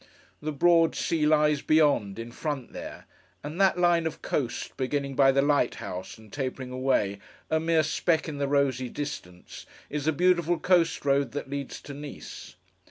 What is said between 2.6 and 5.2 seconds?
there; and that line of coast, beginning